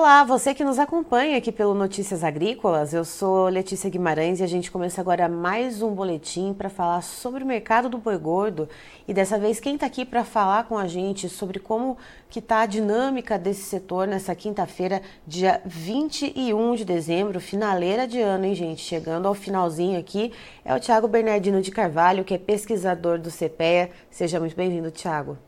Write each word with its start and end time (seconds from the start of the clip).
Olá, 0.00 0.22
você 0.22 0.54
que 0.54 0.62
nos 0.62 0.78
acompanha 0.78 1.36
aqui 1.36 1.50
pelo 1.50 1.74
Notícias 1.74 2.22
Agrícolas, 2.22 2.94
eu 2.94 3.04
sou 3.04 3.48
Letícia 3.48 3.90
Guimarães 3.90 4.38
e 4.38 4.44
a 4.44 4.46
gente 4.46 4.70
começa 4.70 5.00
agora 5.00 5.28
mais 5.28 5.82
um 5.82 5.92
boletim 5.92 6.54
para 6.54 6.70
falar 6.70 7.02
sobre 7.02 7.42
o 7.42 7.46
mercado 7.46 7.88
do 7.88 7.98
boi 7.98 8.16
gordo 8.16 8.68
e 9.08 9.12
dessa 9.12 9.40
vez 9.40 9.58
quem 9.58 9.74
está 9.74 9.86
aqui 9.86 10.04
para 10.04 10.22
falar 10.22 10.68
com 10.68 10.78
a 10.78 10.86
gente 10.86 11.28
sobre 11.28 11.58
como 11.58 11.98
que 12.30 12.38
está 12.38 12.60
a 12.60 12.66
dinâmica 12.66 13.36
desse 13.36 13.62
setor 13.62 14.06
nessa 14.06 14.36
quinta-feira, 14.36 15.02
dia 15.26 15.60
21 15.66 16.76
de 16.76 16.84
dezembro, 16.84 17.40
finaleira 17.40 18.06
de 18.06 18.20
ano, 18.20 18.44
hein 18.44 18.54
gente, 18.54 18.80
chegando 18.80 19.26
ao 19.26 19.34
finalzinho 19.34 19.98
aqui, 19.98 20.32
é 20.64 20.72
o 20.76 20.78
Tiago 20.78 21.08
Bernardino 21.08 21.60
de 21.60 21.72
Carvalho, 21.72 22.22
que 22.22 22.34
é 22.34 22.38
pesquisador 22.38 23.18
do 23.18 23.32
CPEA. 23.32 23.90
Seja 24.08 24.38
muito 24.38 24.54
bem-vindo, 24.54 24.92
Tiago. 24.92 25.47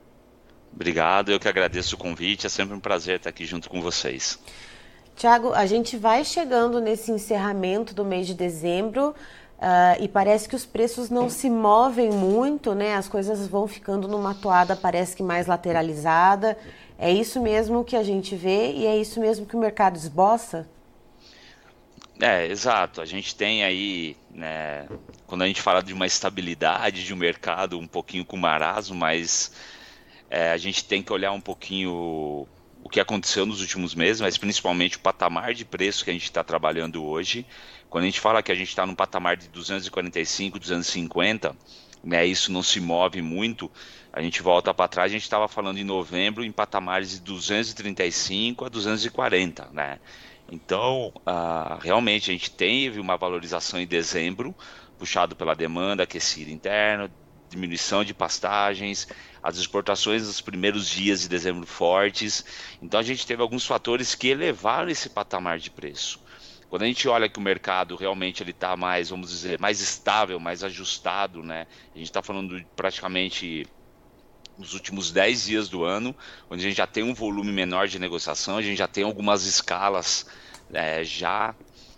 Obrigado, 0.73 1.30
eu 1.30 1.41
que 1.41 1.48
agradeço 1.48 1.95
o 1.95 1.98
convite, 1.98 2.47
é 2.47 2.48
sempre 2.48 2.74
um 2.74 2.80
prazer 2.80 3.16
estar 3.16 3.30
aqui 3.30 3.45
junto 3.45 3.69
com 3.69 3.80
vocês. 3.80 4.38
Tiago, 5.16 5.52
a 5.52 5.66
gente 5.66 5.96
vai 5.96 6.24
chegando 6.24 6.80
nesse 6.80 7.12
encerramento 7.12 7.95
do 7.95 8.05
mês 8.05 8.27
de 8.27 8.34
dezembro 8.34 9.15
uh, 9.59 10.02
e 10.02 10.09
parece 10.09 10.48
que 10.48 10.56
os 10.56 10.65
preços 10.65 11.10
não 11.10 11.29
se 11.29 11.51
movem 11.51 12.10
muito, 12.10 12.74
né? 12.74 12.95
As 12.95 13.06
coisas 13.06 13.46
vão 13.46 13.69
ficando 13.69 14.09
numa 14.09 14.34
toada, 14.34 14.74
parece 14.74 15.15
que 15.15 15.23
mais 15.23 15.46
lateralizada. 15.46 16.56
É 16.98 17.12
isso 17.12 17.41
mesmo 17.41 17.84
que 17.84 17.96
a 17.96 18.02
gente 18.02 18.34
vê 18.34 18.73
e 18.73 18.87
é 18.87 18.96
isso 18.96 19.21
mesmo 19.21 19.45
que 19.45 19.57
o 19.57 19.59
mercado 19.59 19.96
esboça? 19.96 20.66
É, 22.21 22.46
exato. 22.46 23.01
A 23.01 23.05
gente 23.05 23.34
tem 23.34 23.65
aí, 23.65 24.16
né, 24.30 24.87
quando 25.27 25.43
a 25.43 25.46
gente 25.46 25.62
fala 25.62 25.82
de 25.82 25.93
uma 25.93 26.07
estabilidade 26.07 27.05
de 27.05 27.15
um 27.15 27.16
mercado 27.16 27.79
um 27.79 27.87
pouquinho 27.87 28.24
com 28.24 28.37
marasmo, 28.37 28.95
mas 28.95 29.52
é, 30.30 30.52
a 30.52 30.57
gente 30.57 30.84
tem 30.84 31.02
que 31.02 31.13
olhar 31.13 31.32
um 31.32 31.41
pouquinho 31.41 32.46
o 32.82 32.88
que 32.88 33.01
aconteceu 33.01 33.45
nos 33.45 33.60
últimos 33.60 33.95
meses, 33.95 34.21
mas 34.21 34.38
principalmente 34.38 34.96
o 34.96 35.01
patamar 35.01 35.52
de 35.52 35.65
preço 35.65 36.05
que 36.05 36.10
a 36.10 36.13
gente 36.13 36.24
está 36.24 36.43
trabalhando 36.43 37.05
hoje. 37.05 37.45
Quando 37.91 38.05
a 38.05 38.07
gente 38.07 38.21
fala 38.21 38.43
que 38.43 38.52
a 38.52 38.55
gente 38.55 38.68
está 38.68 38.87
num 38.87 38.95
patamar 38.95 39.37
de 39.37 39.49
245, 39.49 40.59
250, 40.59 41.57
né, 42.02 42.24
isso 42.24 42.51
não 42.51 42.63
se 42.63 42.80
move 42.80 43.21
muito, 43.21 43.71
a 44.13 44.23
gente 44.23 44.40
volta 44.43 44.73
para 44.73 44.88
trás, 44.88 45.10
a 45.10 45.13
gente 45.13 45.23
estava 45.23 45.49
falando 45.49 45.79
em 45.79 45.85
novembro 45.85 46.45
em 46.45 46.52
patamares 46.52 47.10
de 47.10 47.21
235 47.21 48.65
a 48.65 48.68
240, 48.68 49.68
né? 49.73 49.99
Então, 50.51 51.12
uh, 51.18 51.79
realmente 51.80 52.30
a 52.30 52.33
gente 52.33 52.51
teve 52.51 52.99
uma 52.99 53.16
valorização 53.16 53.80
em 53.80 53.87
dezembro, 53.87 54.55
puxado 54.99 55.37
pela 55.37 55.55
demanda 55.55 56.02
aquecida 56.02 56.51
interna, 56.51 57.10
diminuição 57.51 58.04
de 58.04 58.15
pastagens, 58.15 59.09
as 59.43 59.59
exportações 59.59 60.26
nos 60.26 60.40
primeiros 60.40 60.88
dias 60.88 61.20
de 61.20 61.29
dezembro 61.29 61.66
fortes. 61.66 62.45
Então 62.80 62.98
a 62.98 63.02
gente 63.02 63.26
teve 63.26 63.43
alguns 63.43 63.66
fatores 63.66 64.15
que 64.15 64.28
elevaram 64.28 64.88
esse 64.88 65.10
patamar 65.10 65.59
de 65.59 65.71
preço. 65.71 66.21
Quando 66.71 66.82
a 66.82 66.87
gente 66.87 67.09
olha 67.09 67.28
que 67.28 67.38
o 67.38 67.43
mercado 67.43 67.97
realmente 67.97 68.43
ele 68.43 68.53
está 68.53 68.76
mais, 68.76 69.10
vamos 69.10 69.31
dizer, 69.31 69.59
mais 69.59 69.81
estável, 69.81 70.38
mais 70.38 70.62
ajustado, 70.62 71.43
né? 71.43 71.66
A 71.93 71.98
gente 71.98 72.06
está 72.06 72.22
falando 72.22 72.65
praticamente 72.76 73.66
nos 74.56 74.72
últimos 74.72 75.10
10 75.10 75.47
dias 75.47 75.69
do 75.69 75.84
ano, 75.84 76.15
onde 76.48 76.65
a 76.65 76.69
gente 76.69 76.76
já 76.76 76.87
tem 76.87 77.03
um 77.03 77.15
volume 77.15 77.50
menor 77.50 77.88
de 77.88 77.98
negociação, 77.98 78.56
a 78.56 78.62
gente 78.62 78.78
já 78.78 78.87
tem 78.87 79.03
algumas 79.03 79.44
escalas 79.47 80.26
é, 80.72 81.03
já 81.03 81.56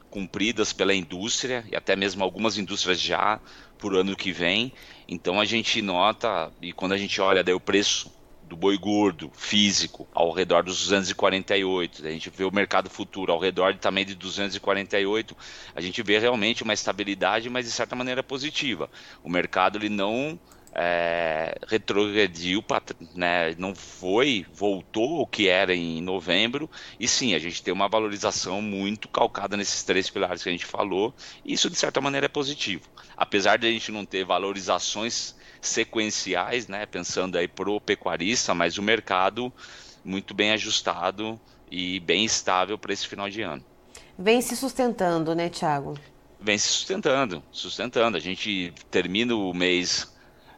cumpridas 0.08 0.72
pela 0.72 0.94
indústria 0.94 1.64
e 1.70 1.76
até 1.76 1.96
mesmo 1.96 2.22
algumas 2.22 2.56
indústrias 2.56 3.00
já 3.00 3.40
por 3.78 3.96
ano 3.96 4.14
que 4.14 4.30
vem. 4.30 4.72
Então 5.12 5.38
a 5.38 5.44
gente 5.44 5.82
nota, 5.82 6.50
e 6.62 6.72
quando 6.72 6.92
a 6.92 6.96
gente 6.96 7.20
olha 7.20 7.44
daí 7.44 7.52
o 7.52 7.60
preço 7.60 8.10
do 8.44 8.56
boi 8.56 8.78
gordo 8.78 9.30
físico 9.34 10.08
ao 10.14 10.32
redor 10.32 10.62
dos 10.62 10.80
248, 10.80 12.06
a 12.06 12.10
gente 12.10 12.30
vê 12.30 12.44
o 12.44 12.50
mercado 12.50 12.88
futuro 12.88 13.30
ao 13.30 13.38
redor 13.38 13.76
também 13.76 14.06
de 14.06 14.14
248, 14.14 15.36
a 15.74 15.82
gente 15.82 16.02
vê 16.02 16.18
realmente 16.18 16.62
uma 16.62 16.72
estabilidade, 16.72 17.50
mas 17.50 17.66
de 17.66 17.72
certa 17.72 17.94
maneira 17.94 18.22
positiva. 18.22 18.90
O 19.22 19.28
mercado 19.28 19.76
ele 19.76 19.90
não 19.90 20.40
é, 20.74 21.54
retrogrediu, 21.68 22.64
né, 23.14 23.54
não 23.58 23.74
foi, 23.74 24.46
voltou 24.54 25.20
o 25.20 25.26
que 25.26 25.48
era 25.48 25.74
em 25.74 26.00
novembro, 26.00 26.68
e 26.98 27.06
sim, 27.06 27.34
a 27.34 27.38
gente 27.38 27.62
tem 27.62 27.72
uma 27.72 27.88
valorização 27.88 28.62
muito 28.62 29.08
calcada 29.08 29.56
nesses 29.56 29.82
três 29.82 30.08
pilares 30.08 30.42
que 30.42 30.48
a 30.48 30.52
gente 30.52 30.66
falou, 30.66 31.14
e 31.44 31.52
isso 31.52 31.68
de 31.68 31.76
certa 31.76 32.00
maneira 32.00 32.26
é 32.26 32.28
positivo. 32.28 32.88
Apesar 33.16 33.58
de 33.58 33.66
a 33.66 33.70
gente 33.70 33.92
não 33.92 34.04
ter 34.04 34.24
valorizações 34.24 35.34
sequenciais, 35.60 36.66
né, 36.66 36.86
pensando 36.86 37.36
aí 37.36 37.46
pro 37.46 37.80
pecuarista, 37.80 38.54
mas 38.54 38.78
o 38.78 38.82
mercado 38.82 39.52
muito 40.04 40.34
bem 40.34 40.52
ajustado 40.52 41.40
e 41.70 42.00
bem 42.00 42.24
estável 42.24 42.76
para 42.76 42.92
esse 42.92 43.06
final 43.06 43.28
de 43.28 43.42
ano. 43.42 43.64
Vem 44.18 44.40
se 44.40 44.56
sustentando, 44.56 45.34
né, 45.34 45.48
Thiago? 45.48 45.98
Vem 46.40 46.58
se 46.58 46.68
sustentando, 46.68 47.42
sustentando. 47.52 48.16
A 48.16 48.20
gente 48.20 48.74
termina 48.90 49.34
o 49.34 49.54
mês 49.54 50.11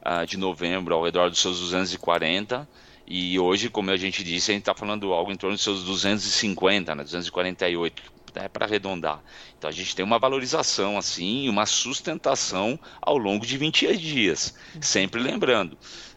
uh, 0.04 0.26
de 0.26 0.36
novembro 0.36 0.94
ao 0.94 1.02
redor 1.02 1.30
dos 1.30 1.40
seus 1.40 1.60
240 1.60 2.68
e 3.06 3.38
hoje, 3.38 3.68
como 3.68 3.90
a 3.90 3.96
gente 3.96 4.24
disse, 4.24 4.50
a 4.50 4.54
gente 4.54 4.62
está 4.62 4.74
falando 4.74 5.12
algo 5.12 5.30
em 5.30 5.36
torno 5.36 5.56
dos 5.56 5.62
seus 5.62 5.84
250, 5.84 6.94
né, 6.94 7.02
248, 7.02 8.02
né, 8.34 8.48
para 8.48 8.64
arredondar. 8.64 9.22
Então 9.58 9.68
a 9.68 9.72
gente 9.72 9.94
tem 9.94 10.04
uma 10.04 10.18
valorização 10.18 10.96
assim, 10.96 11.48
uma 11.48 11.66
sustentação 11.66 12.78
ao 13.00 13.18
longo 13.18 13.44
de 13.44 13.58
20 13.58 13.96
dias. 13.96 14.54
Sempre 14.80 15.20
lembrando, 15.20 15.76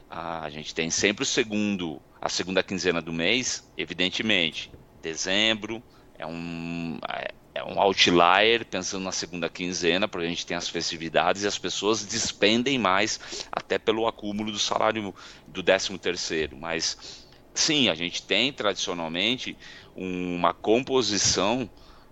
a 0.09 0.49
gente 0.49 0.73
tem 0.73 0.89
sempre 0.89 1.23
o 1.23 1.25
segundo, 1.25 2.01
a 2.21 2.29
segunda 2.29 2.63
quinzena 2.63 3.01
do 3.01 3.11
mês, 3.11 3.69
evidentemente, 3.77 4.71
dezembro 5.01 5.83
é 6.17 6.25
um 6.25 6.99
é, 7.57 7.63
um 7.63 7.79
outlier, 7.79 8.65
pensando 8.65 9.03
na 9.03 9.11
segunda 9.11 9.49
quinzena, 9.49 10.07
porque 10.07 10.27
a 10.27 10.29
gente 10.29 10.45
tem 10.45 10.55
as 10.55 10.69
festividades 10.69 11.43
e 11.43 11.47
as 11.47 11.57
pessoas 11.57 12.05
despendem 12.05 12.77
mais, 12.77 13.47
até 13.51 13.79
pelo 13.79 14.07
acúmulo 14.07 14.51
do 14.51 14.59
salário 14.59 15.13
do 15.47 15.63
13 15.63 15.97
terceiro. 15.97 16.55
Mas 16.55 17.25
sim, 17.53 17.89
a 17.89 17.95
gente 17.95 18.21
tem 18.21 18.53
tradicionalmente 18.53 19.57
uma 19.95 20.53
composição 20.53 21.67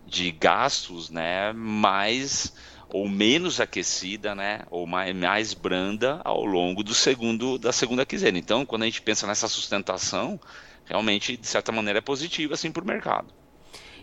de 0.08 0.32
gastos 0.32 1.12
né, 1.12 1.54
mais 1.54 2.54
ou 2.90 3.08
menos 3.08 3.60
aquecida, 3.60 4.34
né, 4.34 4.62
ou 4.72 4.88
mais, 4.88 5.16
mais 5.16 5.54
branda 5.54 6.22
ao 6.24 6.44
longo 6.44 6.84
do 6.84 6.94
segundo 6.94 7.58
da 7.60 7.72
segunda 7.72 8.06
quinzena. 8.06 8.38
Então, 8.38 8.66
quando 8.66 8.84
a 8.84 8.86
gente 8.86 9.02
pensa 9.02 9.28
nessa 9.28 9.48
sustentação, 9.48 10.40
realmente 10.86 11.38
de 11.38 11.48
certa 11.48 11.72
maneira 11.72 12.00
é 12.00 12.02
positiva 12.02 12.56
assim 12.56 12.72
para 12.72 12.84
o 12.84 12.88
mercado. 12.88 13.45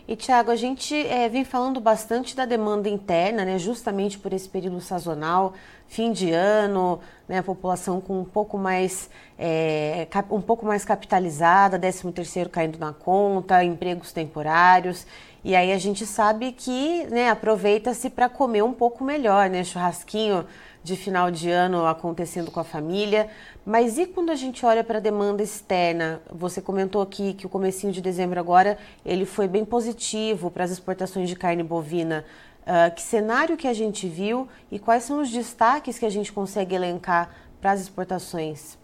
E, 0.07 0.15
Tiago, 0.17 0.51
a 0.51 0.55
gente 0.55 0.93
é, 1.07 1.29
vem 1.29 1.45
falando 1.45 1.79
bastante 1.79 2.35
da 2.35 2.45
demanda 2.45 2.89
interna, 2.89 3.45
né, 3.45 3.57
justamente 3.57 4.19
por 4.19 4.33
esse 4.33 4.49
período 4.49 4.81
sazonal, 4.81 5.53
fim 5.87 6.11
de 6.11 6.31
ano, 6.31 6.99
né, 7.27 7.39
a 7.39 7.43
população 7.43 8.01
com 8.01 8.19
um 8.19 8.25
pouco 8.25 8.57
mais, 8.57 9.09
é, 9.37 10.07
um 10.31 10.41
pouco 10.41 10.65
mais 10.65 10.83
capitalizada, 10.83 11.77
13 11.79 12.11
terceiro 12.11 12.49
caindo 12.49 12.79
na 12.79 12.93
conta, 12.93 13.63
empregos 13.63 14.11
temporários. 14.11 15.05
E 15.43 15.55
aí 15.55 15.71
a 15.71 15.77
gente 15.77 16.05
sabe 16.05 16.53
que 16.53 17.05
né, 17.07 17.29
aproveita-se 17.29 18.09
para 18.09 18.29
comer 18.29 18.63
um 18.63 18.73
pouco 18.73 19.03
melhor, 19.03 19.49
né? 19.49 19.63
Churrasquinho 19.63 20.45
de 20.83 20.95
final 20.95 21.31
de 21.31 21.49
ano 21.49 21.85
acontecendo 21.85 22.51
com 22.51 22.59
a 22.59 22.63
família. 22.63 23.29
Mas 23.65 23.97
e 23.97 24.05
quando 24.05 24.29
a 24.29 24.35
gente 24.35 24.65
olha 24.65 24.83
para 24.83 24.97
a 24.97 25.01
demanda 25.01 25.41
externa? 25.41 26.21
Você 26.29 26.61
comentou 26.61 27.01
aqui 27.01 27.33
que 27.33 27.45
o 27.45 27.49
comecinho 27.49 27.91
de 27.93 28.01
dezembro 28.01 28.39
agora 28.39 28.77
ele 29.05 29.25
foi 29.25 29.47
bem 29.47 29.63
positivo 29.63 30.51
para 30.51 30.65
as 30.65 30.71
exportações 30.71 31.29
de 31.29 31.35
carne 31.35 31.63
bovina. 31.63 32.25
Uh, 32.63 32.95
que 32.95 33.01
cenário 33.01 33.57
que 33.57 33.67
a 33.67 33.73
gente 33.73 34.07
viu 34.07 34.47
e 34.71 34.79
quais 34.79 35.03
são 35.03 35.21
os 35.21 35.29
destaques 35.29 35.99
que 35.99 36.05
a 36.05 36.09
gente 36.09 36.31
consegue 36.31 36.73
elencar 36.73 37.35
para 37.59 37.71
as 37.71 37.81
exportações? 37.81 38.77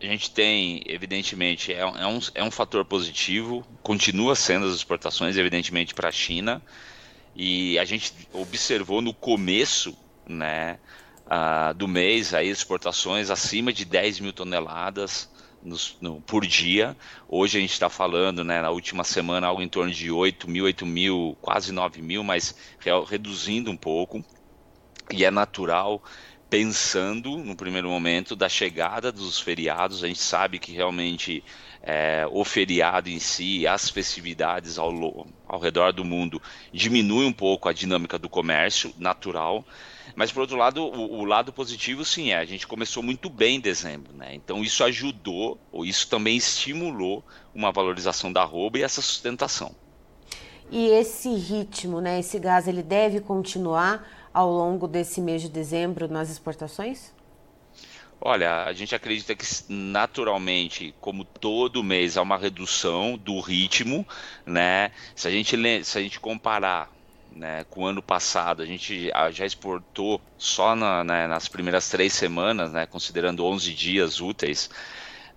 A 0.00 0.04
gente 0.04 0.30
tem, 0.30 0.82
evidentemente, 0.86 1.72
é, 1.72 1.78
é, 1.78 2.06
um, 2.06 2.18
é 2.34 2.44
um 2.44 2.50
fator 2.50 2.84
positivo, 2.84 3.66
continua 3.82 4.36
sendo 4.36 4.66
as 4.66 4.74
exportações, 4.74 5.38
evidentemente, 5.38 5.94
para 5.94 6.08
a 6.08 6.12
China, 6.12 6.60
e 7.34 7.78
a 7.78 7.86
gente 7.86 8.12
observou 8.32 9.00
no 9.00 9.14
começo 9.14 9.96
né, 10.26 10.78
uh, 11.26 11.72
do 11.72 11.88
mês 11.88 12.34
aí 12.34 12.48
exportações 12.48 13.30
acima 13.30 13.72
de 13.72 13.86
10 13.86 14.20
mil 14.20 14.32
toneladas 14.32 15.30
no, 16.00 16.20
por 16.20 16.46
dia. 16.46 16.96
Hoje 17.28 17.58
a 17.58 17.60
gente 17.60 17.72
está 17.72 17.88
falando, 17.88 18.44
né, 18.44 18.60
na 18.60 18.70
última 18.70 19.02
semana, 19.02 19.46
algo 19.46 19.62
em 19.62 19.68
torno 19.68 19.90
de 19.90 20.10
8 20.10 20.48
mil, 20.48 20.64
8 20.64 20.86
mil, 20.86 21.36
quase 21.40 21.72
9 21.72 22.02
mil, 22.02 22.22
mas 22.22 22.54
reduzindo 23.08 23.70
um 23.70 23.76
pouco. 23.76 24.24
E 25.10 25.24
é 25.24 25.30
natural, 25.30 26.02
pensando 26.48 27.38
no 27.38 27.56
primeiro 27.56 27.88
momento 27.88 28.36
da 28.36 28.48
chegada 28.48 29.10
dos 29.10 29.40
feriados. 29.40 30.04
A 30.04 30.06
gente 30.06 30.20
sabe 30.20 30.58
que 30.58 30.72
realmente 30.72 31.42
é, 31.82 32.26
o 32.30 32.44
feriado 32.44 33.08
em 33.08 33.18
si, 33.18 33.66
as 33.66 33.90
festividades 33.90 34.78
ao, 34.78 34.92
ao 35.46 35.58
redor 35.58 35.92
do 35.92 36.04
mundo, 36.04 36.40
diminui 36.72 37.26
um 37.26 37.32
pouco 37.32 37.68
a 37.68 37.72
dinâmica 37.72 38.18
do 38.18 38.28
comércio 38.28 38.94
natural. 38.98 39.64
Mas 40.14 40.30
por 40.30 40.42
outro 40.42 40.56
lado, 40.56 40.84
o, 40.84 41.20
o, 41.20 41.24
lado 41.24 41.52
positivo 41.52 42.04
sim 42.04 42.30
é, 42.30 42.38
a 42.38 42.44
gente 42.44 42.66
começou 42.66 43.02
muito 43.02 43.28
bem 43.28 43.56
em 43.56 43.60
dezembro, 43.60 44.12
né? 44.14 44.34
Então 44.34 44.62
isso 44.62 44.84
ajudou, 44.84 45.58
ou 45.72 45.84
isso 45.84 46.08
também 46.08 46.36
estimulou 46.36 47.24
uma 47.54 47.72
valorização 47.72 48.32
da 48.32 48.42
arroba 48.42 48.78
e 48.78 48.82
essa 48.82 49.02
sustentação. 49.02 49.74
E 50.70 50.86
esse 50.86 51.34
ritmo, 51.34 52.00
né, 52.00 52.20
esse 52.20 52.38
gás, 52.38 52.66
ele 52.66 52.82
deve 52.82 53.20
continuar 53.20 54.08
ao 54.32 54.50
longo 54.50 54.88
desse 54.88 55.20
mês 55.20 55.42
de 55.42 55.48
dezembro 55.48 56.08
nas 56.08 56.30
exportações? 56.30 57.12
Olha, 58.20 58.64
a 58.64 58.72
gente 58.72 58.94
acredita 58.94 59.34
que 59.34 59.44
naturalmente, 59.68 60.94
como 61.00 61.24
todo 61.24 61.82
mês, 61.82 62.16
há 62.16 62.22
uma 62.22 62.38
redução 62.38 63.18
do 63.18 63.38
ritmo, 63.40 64.06
né? 64.46 64.92
Se 65.14 65.28
a 65.28 65.30
gente, 65.30 65.84
se 65.84 65.98
a 65.98 66.00
gente 66.00 66.18
comparar 66.18 66.90
né, 67.34 67.64
com 67.64 67.82
o 67.82 67.86
ano 67.86 68.02
passado, 68.02 68.62
a 68.62 68.66
gente 68.66 69.10
já 69.32 69.44
exportou 69.44 70.20
só 70.38 70.74
na, 70.74 71.02
né, 71.02 71.26
nas 71.26 71.48
primeiras 71.48 71.88
três 71.88 72.12
semanas, 72.12 72.72
né, 72.72 72.86
considerando 72.86 73.44
11 73.44 73.72
dias 73.74 74.20
úteis, 74.20 74.70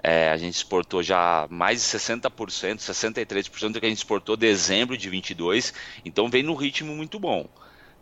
é, 0.02 0.30
a 0.30 0.38
gente 0.38 0.54
exportou 0.56 1.02
já 1.02 1.48
mais 1.50 1.82
de 1.82 1.88
60%, 1.88 2.80
63% 2.80 3.72
do 3.72 3.80
que 3.80 3.86
a 3.86 3.90
gente 3.90 3.98
exportou 3.98 4.36
em 4.36 4.40
dezembro 4.40 4.98
de 4.98 5.10
22, 5.10 5.74
então 6.06 6.30
vem 6.30 6.44
no 6.44 6.54
ritmo 6.54 6.96
muito 6.96 7.20
bom. 7.20 7.50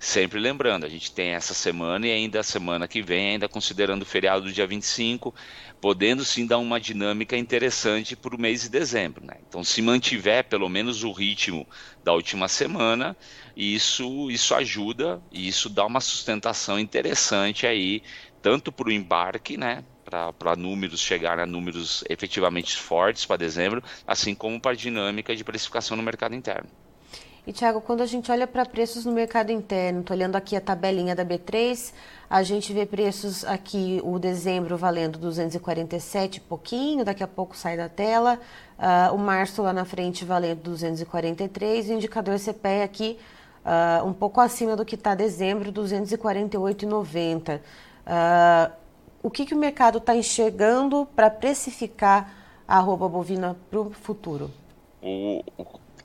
Sempre 0.07 0.39
lembrando, 0.39 0.85
a 0.85 0.89
gente 0.89 1.11
tem 1.11 1.29
essa 1.31 1.55
semana 1.55 2.05
e 2.07 2.11
ainda 2.11 2.39
a 2.39 2.43
semana 2.43 2.87
que 2.87 3.01
vem, 3.01 3.31
ainda 3.31 3.49
considerando 3.49 4.03
o 4.03 4.05
feriado 4.05 4.45
do 4.45 4.53
dia 4.53 4.67
25, 4.67 5.33
podendo 5.81 6.23
sim 6.23 6.45
dar 6.45 6.59
uma 6.59 6.79
dinâmica 6.79 7.35
interessante 7.35 8.15
para 8.15 8.35
o 8.35 8.39
mês 8.39 8.61
de 8.61 8.69
dezembro. 8.69 9.25
Né? 9.25 9.33
Então, 9.47 9.63
se 9.63 9.81
mantiver 9.81 10.47
pelo 10.47 10.69
menos 10.69 11.03
o 11.03 11.11
ritmo 11.11 11.67
da 12.03 12.13
última 12.13 12.47
semana, 12.47 13.17
isso, 13.55 14.29
isso 14.29 14.53
ajuda 14.53 15.23
e 15.31 15.47
isso 15.47 15.69
dá 15.69 15.83
uma 15.85 15.99
sustentação 15.99 16.79
interessante 16.79 17.65
aí, 17.65 18.03
tanto 18.43 18.71
para 18.71 18.89
o 18.89 18.91
embarque, 18.91 19.57
né? 19.57 19.83
para 20.03 20.55
números 20.55 20.99
chegar 21.01 21.39
a 21.39 21.47
números 21.47 22.03
efetivamente 22.07 22.77
fortes 22.77 23.25
para 23.25 23.37
dezembro, 23.37 23.81
assim 24.05 24.35
como 24.35 24.61
para 24.61 24.73
a 24.73 24.75
dinâmica 24.75 25.35
de 25.35 25.43
precificação 25.43 25.97
no 25.97 26.03
mercado 26.03 26.35
interno. 26.35 26.69
E, 27.47 27.53
Tiago, 27.53 27.79
quando 27.79 28.01
a 28.01 28.07
gente 28.07 28.31
olha 28.31 28.47
para 28.47 28.65
preços 28.65 29.05
no 29.05 29.11
mercado 29.11 29.51
interno, 29.51 29.99
estou 29.99 30.17
olhando 30.17 30.35
aqui 30.35 30.55
a 30.55 30.61
tabelinha 30.61 31.15
da 31.15 31.23
B3, 31.23 31.93
a 32.27 32.41
gente 32.41 32.73
vê 32.73 32.87
preços 32.87 33.45
aqui, 33.45 34.01
o 34.03 34.17
dezembro 34.17 34.75
valendo 34.75 35.19
247 35.19 36.41
pouquinho, 36.41 37.05
daqui 37.05 37.23
a 37.23 37.27
pouco 37.27 37.55
sai 37.55 37.77
da 37.77 37.87
tela, 37.87 38.39
uh, 38.79 39.13
o 39.13 39.19
março 39.19 39.61
lá 39.61 39.71
na 39.71 39.85
frente 39.85 40.25
valendo 40.25 40.61
243, 40.61 41.89
e 41.89 41.91
o 41.91 41.97
indicador 41.97 42.39
CPE 42.39 42.81
aqui 42.83 43.19
uh, 43.63 44.03
um 44.03 44.13
pouco 44.13 44.41
acima 44.41 44.75
do 44.75 44.83
que 44.83 44.95
está 44.95 45.13
dezembro, 45.13 45.71
248,90. 45.71 47.59
Uh, 47.59 48.71
o 49.21 49.29
que, 49.29 49.45
que 49.45 49.53
o 49.53 49.57
mercado 49.57 49.99
está 49.99 50.15
enxergando 50.15 51.07
para 51.15 51.29
precificar 51.29 52.33
a 52.67 52.77
arroba 52.77 53.07
bovina 53.07 53.55
para 53.69 53.79
o 53.79 53.91
futuro? 53.91 54.49
O, 54.99 55.43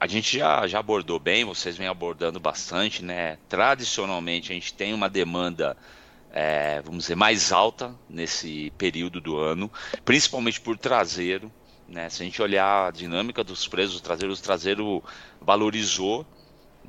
a 0.01 0.07
gente 0.07 0.39
já, 0.39 0.67
já 0.67 0.79
abordou 0.79 1.19
bem, 1.21 1.45
vocês 1.45 1.77
vêm 1.77 1.87
abordando 1.87 2.41
bastante, 2.41 3.05
né? 3.05 3.37
Tradicionalmente 3.51 4.51
a 4.51 4.55
gente 4.55 4.73
tem 4.73 4.95
uma 4.95 5.11
demanda, 5.11 5.77
é, 6.33 6.81
vamos 6.81 7.05
dizer, 7.05 7.17
mais 7.17 7.53
alta 7.53 7.95
nesse 8.09 8.73
período 8.79 9.21
do 9.21 9.37
ano, 9.37 9.71
principalmente 10.03 10.59
por 10.59 10.79
traseiro. 10.79 11.53
Né? 11.87 12.09
Se 12.09 12.23
a 12.23 12.25
gente 12.25 12.41
olhar 12.41 12.89
a 12.89 12.91
dinâmica 12.91 13.45
dos 13.45 13.69
preços 13.69 14.01
do 14.01 14.03
traseiro, 14.03 14.33
o 14.33 14.37
traseiro 14.39 15.05
valorizou 15.39 16.25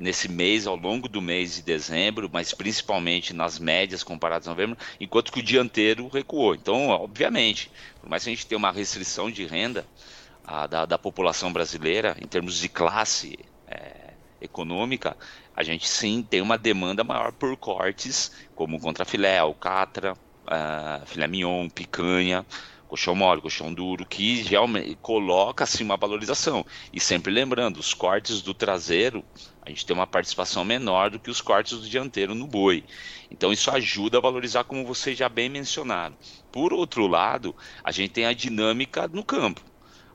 nesse 0.00 0.26
mês, 0.26 0.66
ao 0.66 0.76
longo 0.76 1.06
do 1.06 1.20
mês 1.20 1.56
de 1.56 1.62
dezembro, 1.62 2.30
mas 2.32 2.54
principalmente 2.54 3.34
nas 3.34 3.58
médias 3.58 4.02
comparadas 4.02 4.48
a 4.48 4.52
novembro, 4.52 4.78
enquanto 4.98 5.30
que 5.30 5.40
o 5.40 5.42
dianteiro 5.42 6.08
recuou. 6.08 6.54
Então, 6.54 6.88
obviamente, 6.88 7.70
por 8.00 8.08
mais 8.08 8.24
que 8.24 8.30
a 8.30 8.32
gente 8.32 8.46
tenha 8.46 8.58
uma 8.58 8.72
restrição 8.72 9.30
de 9.30 9.44
renda, 9.44 9.86
a, 10.44 10.66
da, 10.66 10.86
da, 10.86 10.98
população 10.98 11.52
brasileira, 11.52 12.16
em 12.20 12.26
termos 12.26 12.58
de 12.58 12.68
classe 12.68 13.38
é, 13.66 14.14
econômica, 14.40 15.16
a 15.54 15.62
gente 15.62 15.88
sim 15.88 16.22
tem 16.22 16.40
uma 16.40 16.58
demanda 16.58 17.04
maior 17.04 17.32
por 17.32 17.56
cortes, 17.56 18.32
como 18.54 18.80
contrafilé, 18.80 19.38
alcatra, 19.38 20.14
uh, 20.14 21.06
filé 21.06 21.26
mignon, 21.26 21.68
picanha, 21.68 22.44
colchão 22.88 23.14
mole, 23.14 23.40
colchão 23.40 23.72
duro, 23.72 24.04
que 24.04 24.42
realmente 24.42 24.98
coloca 25.00 25.64
assim 25.64 25.82
uma 25.82 25.96
valorização. 25.96 26.64
E 26.92 27.00
sempre 27.00 27.32
lembrando, 27.32 27.78
os 27.78 27.94
cortes 27.94 28.42
do 28.42 28.52
traseiro, 28.52 29.24
a 29.64 29.70
gente 29.70 29.86
tem 29.86 29.96
uma 29.96 30.06
participação 30.06 30.64
menor 30.64 31.08
do 31.08 31.18
que 31.18 31.30
os 31.30 31.40
cortes 31.40 31.78
do 31.78 31.88
dianteiro 31.88 32.34
no 32.34 32.46
boi. 32.46 32.84
Então 33.30 33.52
isso 33.52 33.70
ajuda 33.70 34.18
a 34.18 34.20
valorizar, 34.20 34.64
como 34.64 34.84
vocês 34.84 35.16
já 35.16 35.28
bem 35.28 35.48
mencionaram. 35.48 36.14
Por 36.50 36.72
outro 36.72 37.06
lado, 37.06 37.56
a 37.82 37.90
gente 37.90 38.10
tem 38.10 38.26
a 38.26 38.34
dinâmica 38.34 39.08
no 39.08 39.24
campo. 39.24 39.71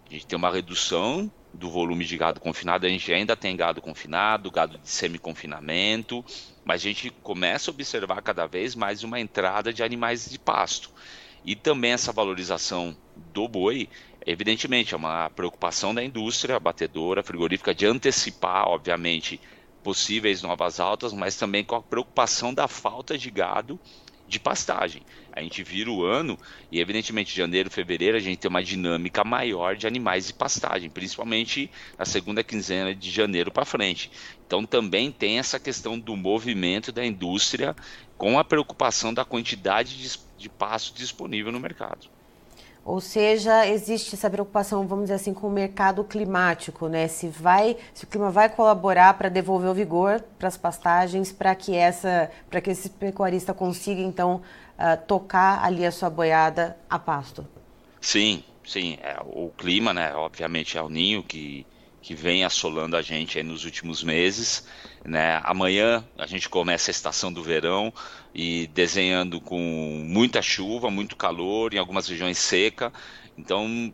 A 0.10 0.14
gente 0.14 0.26
tem 0.26 0.38
uma 0.38 0.52
redução 0.52 1.30
do 1.54 1.70
volume 1.70 2.06
de 2.06 2.18
gado 2.18 2.40
confinado, 2.40 2.86
a 2.86 2.90
gente 2.90 3.12
ainda 3.12 3.36
tem 3.36 3.56
gado 3.58 3.82
confinado, 3.82 4.50
gado 4.50 4.78
de 4.78 4.90
semi-confinamento, 4.90 6.24
mas 6.64 6.82
a 6.82 6.84
gente 6.86 7.10
começa 7.10 7.70
a 7.70 7.74
observar 7.74 8.22
cada 8.22 8.46
vez 8.46 8.74
mais 8.74 9.04
uma 9.04 9.20
entrada 9.20 9.74
de 9.74 9.84
animais 9.84 10.30
de 10.30 10.40
pasto. 10.40 10.92
E 11.44 11.56
também 11.56 11.92
essa 11.92 12.12
valorização 12.12 12.96
do 13.34 13.48
boi, 13.48 13.90
evidentemente, 14.26 14.94
é 14.94 14.98
uma 14.98 15.30
preocupação 15.30 15.94
da 15.94 16.04
indústria 16.04 16.60
batedora, 16.60 17.24
frigorífica, 17.24 17.76
de 17.76 17.86
antecipar, 17.86 18.68
obviamente, 18.68 19.42
possíveis 19.84 20.42
novas 20.42 20.80
altas, 20.80 21.14
mas 21.14 21.36
também 21.36 21.64
com 21.64 21.76
a 21.76 21.82
preocupação 21.82 22.54
da 22.54 22.68
falta 22.68 23.18
de 23.18 23.32
gado 23.32 23.80
de 24.28 24.40
pastagem. 24.40 25.02
A 25.32 25.42
gente 25.42 25.64
vira 25.64 25.90
o 25.90 26.04
ano 26.04 26.38
e, 26.72 26.80
evidentemente, 26.80 27.36
janeiro, 27.36 27.70
fevereiro, 27.70 28.18
a 28.18 28.20
gente 28.20 28.40
tem 28.40 28.50
uma 28.50 28.64
dinâmica 28.64 29.24
maior 29.24 29.76
de 29.76 29.88
animais 29.88 30.28
de 30.28 30.34
pastagem, 30.34 30.90
principalmente 30.90 31.72
na 31.98 32.06
segunda 32.06 32.44
quinzena 32.44 32.94
de 32.94 33.10
janeiro 33.10 33.52
para 33.52 33.66
frente. 33.66 34.12
Então, 34.46 34.66
também 34.66 35.12
tem 35.12 35.40
essa 35.40 35.60
questão 35.60 35.98
do 35.98 36.16
movimento 36.16 36.92
da 36.92 37.06
indústria 37.06 37.76
com 38.18 38.38
a 38.38 38.44
preocupação 38.44 39.14
da 39.14 39.24
quantidade 39.24 39.98
de, 39.98 40.20
de 40.38 40.50
pasto 40.50 40.96
disponível 40.96 41.52
no 41.52 41.60
mercado. 41.60 42.17
Ou 42.88 43.02
seja, 43.02 43.68
existe 43.68 44.16
essa 44.16 44.30
preocupação, 44.30 44.88
vamos 44.88 45.04
dizer 45.04 45.16
assim, 45.16 45.34
com 45.34 45.48
o 45.48 45.52
mercado 45.52 46.06
climático, 46.06 46.88
né? 46.88 47.10
Se 47.10 47.28
vai, 47.28 47.76
se 47.94 48.06
o 48.06 48.08
clima 48.08 48.32
vai 48.32 48.48
colaborar 48.48 49.14
para 49.16 49.28
devolver 49.28 49.70
o 49.70 49.74
vigor 49.74 50.24
para 50.40 50.48
as 50.48 50.56
pastagens, 50.56 51.30
para 51.30 51.54
que 51.54 51.76
essa, 51.76 52.32
para 52.50 52.62
que 52.62 52.70
esse 52.70 52.90
pecuarista 52.90 53.54
consiga 53.54 54.00
então 54.00 54.42
uh, 54.80 55.06
tocar 55.06 55.66
ali 55.66 55.86
a 55.86 55.92
sua 55.92 56.10
boiada 56.10 56.78
a 56.90 56.98
pasto. 56.98 57.46
Sim, 58.00 58.42
sim. 58.66 58.98
É, 59.04 59.18
o 59.22 59.50
clima, 59.58 59.94
né? 59.94 60.16
Obviamente 60.16 60.78
é 60.78 60.82
o 60.82 60.88
ninho 60.88 61.22
que 61.24 61.66
que 62.08 62.16
vem 62.16 62.46
assolando 62.46 62.96
a 62.96 63.02
gente 63.02 63.44
nos 63.44 63.66
últimos 63.66 64.02
meses. 64.02 64.66
Né? 65.04 65.42
Amanhã 65.44 66.08
a 66.18 66.26
gente 66.26 66.48
começa 66.48 66.90
a 66.90 66.94
estação 66.94 67.34
do 67.34 67.44
verão 67.44 67.94
e 68.34 68.68
desenhando 68.68 69.42
com 69.42 69.60
muita 70.08 70.42
chuva, 70.42 70.90
muito 70.90 71.18
calor, 71.18 71.74
em 71.74 71.78
algumas 71.78 72.08
regiões 72.08 72.38
seca. 72.38 72.94
Então, 73.38 73.94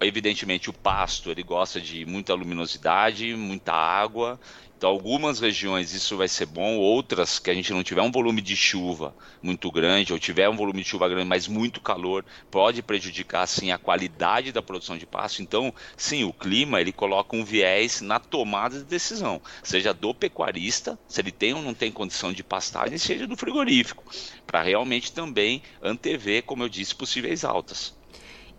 evidentemente, 0.00 0.70
o 0.70 0.72
pasto 0.72 1.30
ele 1.30 1.42
gosta 1.42 1.80
de 1.80 2.04
muita 2.06 2.34
luminosidade, 2.34 3.34
muita 3.34 3.72
água 3.72 4.38
então, 4.84 4.92
algumas 4.92 5.40
regiões 5.40 5.94
isso 5.94 6.14
vai 6.14 6.28
ser 6.28 6.44
bom, 6.44 6.76
outras 6.76 7.38
que 7.38 7.48
a 7.48 7.54
gente 7.54 7.72
não 7.72 7.82
tiver 7.82 8.02
um 8.02 8.10
volume 8.10 8.42
de 8.42 8.54
chuva 8.54 9.16
muito 9.42 9.70
grande, 9.70 10.12
ou 10.12 10.18
tiver 10.18 10.46
um 10.46 10.56
volume 10.56 10.82
de 10.82 10.88
chuva 10.90 11.08
grande, 11.08 11.24
mas 11.26 11.48
muito 11.48 11.80
calor, 11.80 12.22
pode 12.50 12.82
prejudicar, 12.82 13.46
sim, 13.46 13.70
a 13.70 13.78
qualidade 13.78 14.52
da 14.52 14.60
produção 14.60 14.98
de 14.98 15.06
pasto. 15.06 15.40
Então, 15.40 15.72
sim, 15.96 16.24
o 16.24 16.34
clima, 16.34 16.82
ele 16.82 16.92
coloca 16.92 17.34
um 17.34 17.42
viés 17.42 18.02
na 18.02 18.18
tomada 18.18 18.78
de 18.78 18.84
decisão, 18.84 19.40
seja 19.62 19.94
do 19.94 20.12
pecuarista, 20.12 20.98
se 21.08 21.18
ele 21.18 21.32
tem 21.32 21.54
ou 21.54 21.62
não 21.62 21.72
tem 21.72 21.90
condição 21.90 22.30
de 22.30 22.44
pastagem, 22.44 22.98
seja 22.98 23.26
do 23.26 23.38
frigorífico, 23.38 24.04
para 24.46 24.60
realmente 24.60 25.12
também 25.12 25.62
antever, 25.80 26.42
como 26.42 26.62
eu 26.62 26.68
disse, 26.68 26.94
possíveis 26.94 27.42
altas. 27.42 27.94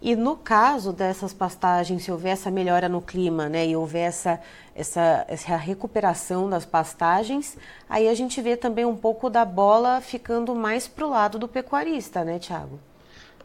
E 0.01 0.15
no 0.15 0.35
caso 0.35 0.91
dessas 0.91 1.33
pastagens, 1.33 2.03
se 2.03 2.11
houver 2.11 2.33
essa 2.33 2.51
melhora 2.51 2.87
no 2.87 3.01
clima, 3.01 3.49
né, 3.49 3.65
e 3.65 3.75
houver 3.75 4.07
essa, 4.07 4.39
essa, 4.75 5.25
essa 5.27 5.55
recuperação 5.55 6.49
das 6.49 6.65
pastagens, 6.65 7.57
aí 7.89 8.07
a 8.07 8.13
gente 8.13 8.39
vê 8.41 8.55
também 8.57 8.85
um 8.85 8.95
pouco 8.95 9.29
da 9.29 9.45
bola 9.45 10.01
ficando 10.01 10.53
mais 10.53 10.87
para 10.87 11.07
o 11.07 11.09
lado 11.09 11.39
do 11.39 11.47
pecuarista, 11.47 12.23
né, 12.23 12.37
Tiago? 12.37 12.79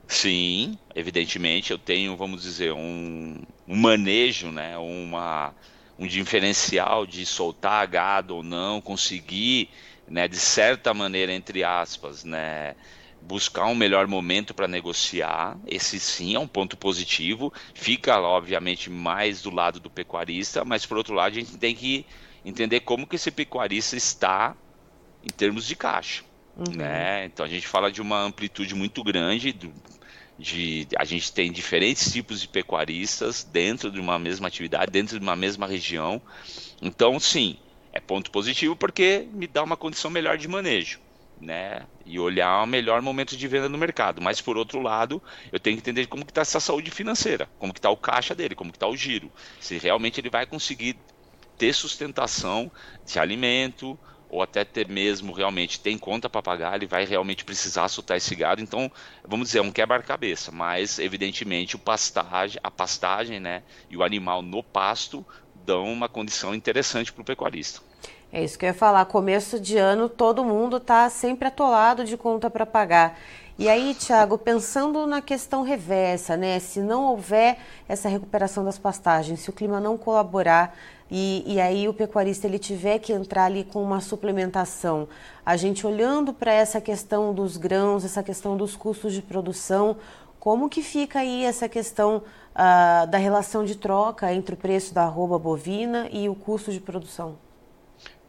Sim, 0.07 0.77
evidentemente 0.95 1.71
eu 1.71 1.79
tenho, 1.79 2.17
vamos 2.17 2.43
dizer, 2.43 2.73
um, 2.73 3.41
um 3.67 3.77
manejo, 3.77 4.49
né, 4.49 4.77
uma, 4.77 5.55
um 5.97 6.07
diferencial 6.07 7.07
de 7.07 7.25
soltar 7.25 7.87
gado 7.87 8.37
ou 8.37 8.43
não, 8.43 8.81
conseguir, 8.81 9.71
né, 10.09 10.27
de 10.27 10.37
certa 10.37 10.93
maneira, 10.93 11.33
entre 11.33 11.63
aspas, 11.63 12.25
né, 12.25 12.75
buscar 13.23 13.67
um 13.67 13.75
melhor 13.75 14.07
momento 14.07 14.55
para 14.55 14.67
negociar. 14.67 15.59
Esse 15.67 16.01
sim 16.01 16.35
é 16.35 16.39
um 16.39 16.47
ponto 16.47 16.77
positivo. 16.77 17.53
Fica, 17.75 18.21
obviamente, 18.21 18.91
mais 18.91 19.43
do 19.43 19.51
lado 19.51 19.81
do 19.81 19.91
pecuarista, 19.91 20.65
mas 20.65 20.87
por 20.87 20.97
outro 20.97 21.15
lado, 21.15 21.33
a 21.33 21.41
gente 21.41 21.57
tem 21.57 21.75
que 21.75 22.07
entender 22.45 22.81
como 22.81 23.07
que 23.07 23.17
esse 23.17 23.31
pecuarista 23.31 23.97
está 23.97 24.57
em 25.23 25.29
termos 25.29 25.67
de 25.67 25.77
caixa. 25.77 26.25
Uhum. 26.57 26.77
Né? 26.77 27.25
Então 27.27 27.45
a 27.45 27.49
gente 27.49 27.67
fala 27.67 27.91
de 27.91 28.01
uma 28.01 28.21
amplitude 28.23 28.75
muito 28.75 29.03
grande. 29.05 29.53
Do, 29.53 29.73
de, 30.39 30.89
a 30.97 31.05
gente 31.05 31.33
tem 31.33 31.53
diferentes 31.53 32.11
tipos 32.11 32.41
de 32.41 32.49
pecuaristas 32.49 33.45
dentro 33.45 33.91
de 33.91 34.01
uma 34.01 34.19
mesma 34.19 34.49
atividade, 34.49 34.91
dentro 34.91 35.19
de 35.19 35.23
uma 35.23 35.37
mesma 35.37 35.67
região. 35.67 36.21
Então, 36.81 37.21
sim, 37.21 37.59
é 37.93 38.01
ponto 38.01 38.31
positivo 38.31 38.75
porque 38.75 39.29
me 39.33 39.47
dá 39.47 39.63
uma 39.63 39.77
condição 39.77 40.11
melhor 40.11 40.39
de 40.39 40.49
manejo. 40.49 40.99
Né, 41.41 41.87
e 42.11 42.19
olhar 42.19 42.65
o 42.65 42.67
melhor 42.67 43.01
momento 43.01 43.37
de 43.37 43.49
venda 43.49 43.69
no 43.69 43.79
mercado. 43.79 44.21
Mas 44.21 44.41
por 44.41 44.57
outro 44.57 44.81
lado, 44.83 45.23
eu 45.53 45.61
tenho 45.61 45.77
que 45.77 45.81
entender 45.83 46.07
como 46.09 46.25
que 46.25 46.33
está 46.33 46.41
essa 46.41 46.59
saúde 46.59 46.91
financeira, 46.91 47.49
como 47.59 47.73
que 47.73 47.79
está 47.79 47.89
o 47.89 47.97
caixa 47.97 48.35
dele, 48.35 48.57
como 48.57 48.73
que 48.73 48.77
está 48.77 48.89
o 48.89 48.97
giro, 48.97 49.33
se 49.61 49.79
realmente 49.79 50.21
ele 50.21 50.29
vai 50.29 50.45
conseguir 50.45 50.97
ter 51.57 51.73
sustentação 51.73 52.73
de 53.05 53.19
alimento, 53.19 53.99
ou 54.29 54.43
até 54.43 54.65
ter 54.65 54.89
mesmo 54.89 55.33
realmente 55.33 55.81
tem 55.81 55.99
conta 55.99 56.31
para 56.31 56.43
pagar, 56.43 56.77
ele 56.77 56.87
vai 56.87 57.05
realmente 57.05 57.45
precisar 57.45 57.89
soltar 57.89 58.17
esse 58.17 58.35
gado. 58.35 58.63
Então, 58.63 58.91
vamos 59.27 59.49
dizer, 59.49 59.59
é 59.59 59.63
um 59.63 59.73
quebra-cabeça, 59.73 60.53
mas 60.53 60.99
evidentemente 60.99 61.77
o 61.77 61.79
pastagem, 61.79 62.61
a 62.63 62.71
pastagem, 62.71 63.41
né, 63.41 63.65
e 63.89 63.97
o 63.97 64.03
animal 64.03 64.41
no 64.43 64.63
pasto 64.63 65.27
dão 65.55 65.93
uma 65.93 66.09
condição 66.09 66.55
interessante 66.55 67.13
para 67.13 67.23
o 67.23 67.25
pecuarista. 67.25 67.83
É 68.33 68.45
isso 68.45 68.57
que 68.57 68.65
eu 68.65 68.69
ia 68.69 68.75
falar. 68.75 69.05
Começo 69.07 69.59
de 69.59 69.77
ano, 69.77 70.09
todo 70.09 70.45
mundo 70.45 70.77
está 70.77 71.11
sempre 71.11 71.49
atolado 71.49 72.05
de 72.05 72.17
conta 72.17 72.49
para 72.49 72.65
pagar. 72.65 73.19
E 73.59 73.69
aí, 73.69 73.93
Tiago, 73.93 74.39
pensando 74.39 75.07
na 75.07 75.21
questão 75.21 75.63
reversa, 75.63 76.37
né? 76.37 76.59
Se 76.61 76.81
não 76.81 77.05
houver 77.07 77.59
essa 77.89 78.09
recuperação 78.09 78.65
das 78.65 78.79
pastagens, 78.79 79.41
se 79.41 79.51
o 79.51 79.53
clima 79.53 79.81
não 79.81 79.99
colaborar, 79.99 80.75
e, 81.11 81.43
e 81.45 81.61
aí 81.61 81.89
o 81.89 81.93
pecuarista 81.93 82.47
ele 82.47 82.59
tiver 82.59 83.01
que 83.01 83.13
entrar 83.13 83.47
ali 83.47 83.65
com 83.65 83.83
uma 83.83 84.01
suplementação, 84.01 85.09
a 85.45 85.57
gente 85.57 85.85
olhando 85.85 86.33
para 86.33 86.53
essa 86.53 86.81
questão 86.81 87.35
dos 87.35 87.57
grãos, 87.57 88.05
essa 88.05 88.23
questão 88.23 88.57
dos 88.57 88.77
custos 88.77 89.13
de 89.13 89.21
produção, 89.21 89.97
como 90.39 90.71
que 90.71 90.83
fica 90.83 91.19
aí 91.19 91.45
essa 91.45 91.69
questão 91.69 92.19
uh, 92.55 93.07
da 93.09 93.19
relação 93.19 93.65
de 93.65 93.75
troca 93.75 94.33
entre 94.33 94.55
o 94.55 94.57
preço 94.57 94.95
da 94.95 95.03
arroba 95.03 95.39
bovina 95.39 96.09
e 96.13 96.29
o 96.29 96.35
custo 96.35 96.73
de 96.73 96.81
produção? 96.81 97.50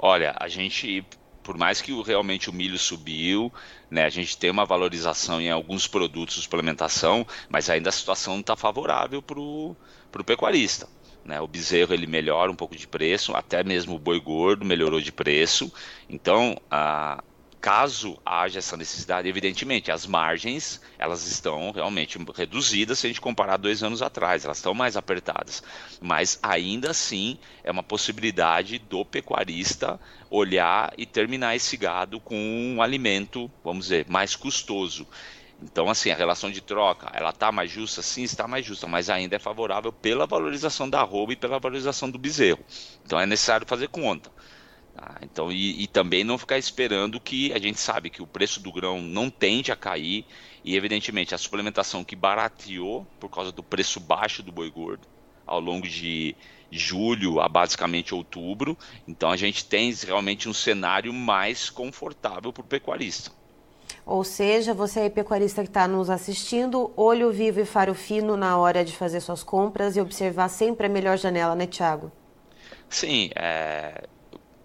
Olha, 0.02 0.36
a 0.40 0.48
gente, 0.48 1.06
por 1.44 1.56
mais 1.58 1.80
que 1.80 1.94
realmente 2.02 2.50
o 2.50 2.54
milho 2.54 2.78
subiu, 2.80 3.54
né, 3.90 4.04
a 4.04 4.10
gente 4.10 4.36
tem 4.36 4.50
uma 4.50 4.66
valorização 4.66 5.40
em 5.40 5.52
alguns 5.52 5.86
produtos 5.88 6.36
de 6.36 6.42
suplementação, 6.42 7.26
mas 7.48 7.70
ainda 7.70 7.90
a 7.90 7.92
situação 7.92 8.34
não 8.34 8.42
está 8.42 8.56
favorável 8.56 9.22
para 9.22 9.40
o 9.40 9.78
pecuarista. 10.26 10.90
Né? 11.24 11.40
O 11.40 11.48
bezerro 11.48 11.94
ele 11.94 12.08
melhora 12.08 12.52
um 12.52 12.56
pouco 12.56 12.76
de 12.76 12.88
preço, 12.88 13.36
até 13.36 13.64
mesmo 13.64 13.96
o 13.96 14.00
boi 14.00 14.20
gordo 14.20 14.66
melhorou 14.66 15.00
de 15.00 15.12
preço. 15.12 15.72
Então, 16.10 16.60
a, 16.70 17.24
caso 17.62 18.18
haja 18.26 18.58
essa 18.58 18.76
necessidade, 18.76 19.30
evidentemente, 19.30 19.92
as 19.92 20.08
margens 20.08 20.82
elas 20.98 21.28
estão 21.28 21.72
realmente 21.72 22.18
reduzidas 22.36 22.98
se 22.98 23.06
a 23.06 23.10
gente 23.10 23.22
comparar 23.22 23.58
dois 23.58 23.84
anos 23.84 24.02
atrás, 24.02 24.44
elas 24.44 24.58
estão 24.58 24.74
mais 24.74 24.98
apertadas. 24.98 25.62
Mas 26.02 26.40
ainda 26.42 26.90
assim 26.90 27.38
é 27.64 27.72
uma 27.72 27.84
possibilidade 27.84 28.80
do 28.80 29.06
pecuarista 29.06 30.00
olhar 30.30 30.92
e 30.98 31.06
terminar 31.06 31.56
esse 31.56 31.78
gado 31.78 32.20
com 32.20 32.36
um 32.36 32.82
alimento, 32.82 33.50
vamos 33.64 33.86
dizer, 33.86 34.08
mais 34.10 34.36
custoso. 34.36 35.08
Então, 35.62 35.88
assim, 35.88 36.10
a 36.10 36.16
relação 36.16 36.50
de 36.50 36.60
troca, 36.60 37.12
ela 37.14 37.30
está 37.30 37.52
mais 37.52 37.70
justa? 37.70 38.02
Sim, 38.02 38.24
está 38.24 38.48
mais 38.48 38.66
justa, 38.66 38.88
mas 38.88 39.12
ainda 39.12 39.36
é 39.36 39.40
favorável 39.40 39.94
pela 39.94 40.26
valorização 40.26 40.90
da 40.90 41.04
roupa 41.04 41.34
e 41.34 41.36
pela 41.36 41.60
valorização 41.60 42.10
do 42.10 42.18
bezerro. 42.18 42.66
Então, 43.06 43.20
é 43.20 43.28
necessário 43.28 43.68
fazer 43.68 43.88
conta. 43.90 44.32
Tá? 44.96 45.16
Então, 45.22 45.52
e, 45.52 45.84
e, 45.84 45.88
também 45.88 46.24
não 46.24 46.38
ficar 46.38 46.58
esperando 46.58 47.20
que 47.20 47.54
a 47.54 47.60
gente 47.60 47.80
sabe 47.80 48.10
que 48.10 48.22
o 48.22 48.28
preço 48.28 48.62
do 48.62 48.72
grão 48.72 49.02
não 49.02 49.30
tende 49.30 49.72
a 49.72 49.76
cair 49.76 50.26
e, 50.64 50.76
evidentemente, 50.76 51.34
a 51.34 51.38
suplementação 51.38 52.04
que 52.04 52.16
barateou 52.16 53.08
por 53.20 53.30
causa 53.30 53.52
do 53.52 53.64
preço 53.64 54.00
baixo 54.00 54.44
do 54.44 54.52
boi 54.52 54.70
gordo 54.70 55.08
ao 55.46 55.60
longo 55.60 55.88
de 55.88 56.36
julho 56.72 57.40
a 57.40 57.48
basicamente 57.48 58.14
outubro. 58.14 58.78
Então, 59.08 59.32
a 59.32 59.38
gente 59.38 59.66
tem 59.66 59.94
realmente 59.94 60.48
um 60.48 60.54
cenário 60.54 61.14
mais 61.14 61.70
confortável 61.70 62.52
para 62.52 62.62
o 62.62 62.66
pecuarista. 62.66 63.32
Ou 64.06 64.24
seja, 64.24 64.74
você 64.74 65.02
aí 65.02 65.10
pecuarista 65.10 65.62
que 65.62 65.70
está 65.70 65.88
nos 65.88 66.10
assistindo, 66.10 66.92
olho 66.96 67.32
vivo 67.32 67.60
e 67.60 67.66
faro 67.66 67.94
fino 67.94 68.36
na 68.36 68.58
hora 68.58 68.84
de 68.84 68.96
fazer 68.96 69.22
suas 69.22 69.44
compras 69.44 69.96
e 69.96 70.02
observar 70.02 70.50
sempre 70.50 70.88
a 70.88 70.90
melhor 70.90 71.18
janela, 71.18 71.56
né, 71.56 71.68
Tiago? 71.68 72.12
Sim, 72.90 73.30
é, 73.36 74.04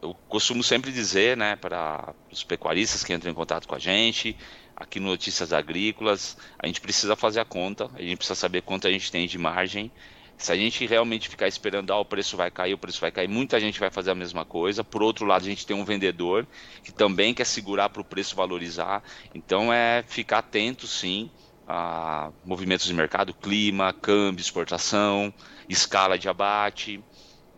eu 0.02 0.14
costumo 0.28 0.62
sempre 0.62 0.92
dizer, 0.92 1.36
né, 1.36 1.56
para 1.56 2.14
os 2.30 2.44
pecuaristas 2.44 3.02
que 3.02 3.12
entram 3.12 3.30
em 3.30 3.34
contato 3.34 3.66
com 3.66 3.74
a 3.74 3.78
gente, 3.78 4.36
aqui 4.74 5.00
no 5.00 5.08
Notícias 5.08 5.52
Agrícolas, 5.52 6.36
a 6.58 6.66
gente 6.66 6.80
precisa 6.80 7.16
fazer 7.16 7.40
a 7.40 7.44
conta, 7.44 7.90
a 7.94 8.02
gente 8.02 8.16
precisa 8.16 8.34
saber 8.34 8.62
quanto 8.62 8.86
a 8.86 8.90
gente 8.90 9.10
tem 9.10 9.26
de 9.26 9.38
margem 9.38 9.90
se 10.38 10.52
a 10.52 10.56
gente 10.56 10.86
realmente 10.86 11.28
ficar 11.28 11.48
esperando, 11.48 11.92
ah, 11.92 11.98
o 11.98 12.04
preço 12.04 12.36
vai 12.36 12.50
cair, 12.50 12.74
o 12.74 12.78
preço 12.78 13.00
vai 13.00 13.10
cair, 13.10 13.28
muita 13.28 13.58
gente 13.58 13.80
vai 13.80 13.90
fazer 13.90 14.10
a 14.10 14.14
mesma 14.14 14.44
coisa. 14.44 14.84
Por 14.84 15.02
outro 15.02 15.24
lado, 15.24 15.42
a 15.42 15.48
gente 15.48 15.66
tem 15.66 15.74
um 15.74 15.84
vendedor 15.84 16.46
que 16.82 16.92
também 16.92 17.32
quer 17.32 17.46
segurar 17.46 17.88
para 17.88 18.02
o 18.02 18.04
preço 18.04 18.36
valorizar. 18.36 19.02
Então 19.34 19.72
é 19.72 20.04
ficar 20.06 20.38
atento, 20.38 20.86
sim, 20.86 21.30
a 21.66 22.30
movimentos 22.44 22.86
de 22.86 22.92
mercado, 22.92 23.32
clima, 23.32 23.92
câmbio, 23.94 24.42
exportação, 24.42 25.32
escala 25.68 26.18
de 26.18 26.28
abate, 26.28 27.02